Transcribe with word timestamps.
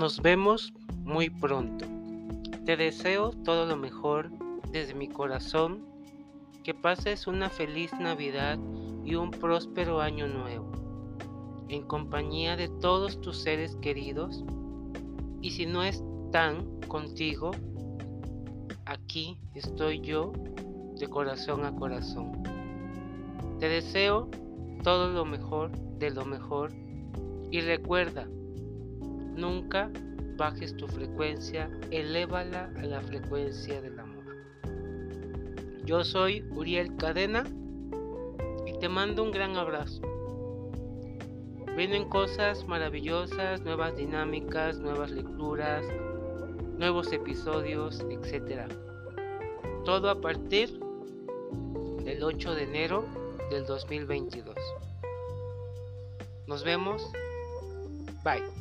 Nos 0.00 0.22
vemos 0.22 0.72
muy 1.04 1.28
pronto. 1.28 1.84
Te 2.64 2.78
deseo 2.78 3.32
todo 3.44 3.66
lo 3.66 3.76
mejor 3.76 4.30
desde 4.72 4.94
mi 4.94 5.08
corazón. 5.08 5.84
Que 6.64 6.72
pases 6.72 7.26
una 7.26 7.50
feliz 7.50 7.92
Navidad 8.00 8.58
y 9.04 9.16
un 9.16 9.30
próspero 9.30 10.00
año 10.00 10.26
nuevo. 10.26 10.72
En 11.68 11.82
compañía 11.82 12.56
de 12.56 12.68
todos 12.80 13.20
tus 13.20 13.42
seres 13.42 13.76
queridos. 13.82 14.42
Y 15.42 15.50
si 15.50 15.66
no 15.66 15.82
están 15.82 16.80
contigo, 16.88 17.50
aquí 18.86 19.36
estoy 19.54 20.00
yo 20.00 20.32
de 20.98 21.08
corazón 21.08 21.66
a 21.66 21.76
corazón. 21.76 22.42
Te 23.58 23.68
deseo 23.68 24.30
todo 24.82 25.12
lo 25.12 25.26
mejor 25.26 25.70
de 25.98 26.08
lo 26.08 26.24
mejor 26.24 26.72
y 27.50 27.60
recuerda, 27.60 28.26
nunca 29.36 29.90
bajes 30.36 30.76
tu 30.76 30.86
frecuencia, 30.88 31.70
elévala 31.90 32.70
a 32.78 32.82
la 32.82 33.00
frecuencia 33.02 33.80
del 33.80 33.98
amor. 33.98 34.24
Yo 35.84 36.04
soy 36.04 36.44
Uriel 36.50 36.96
Cadena 36.96 37.44
y 38.66 38.78
te 38.78 38.88
mando 38.88 39.22
un 39.22 39.32
gran 39.32 39.56
abrazo. 39.56 40.00
Vienen 41.76 42.08
cosas 42.08 42.66
maravillosas, 42.66 43.62
nuevas 43.62 43.96
dinámicas, 43.96 44.78
nuevas 44.78 45.10
lecturas, 45.10 45.84
nuevos 46.78 47.12
episodios, 47.12 48.00
etc. 48.10 48.70
Todo 49.84 50.10
a 50.10 50.20
partir 50.20 50.78
del 52.04 52.22
8 52.22 52.54
de 52.54 52.62
enero 52.64 53.04
del 53.50 53.66
2022. 53.66 54.56
Nos 56.46 56.64
vemos. 56.64 57.10
Bye. 58.24 58.59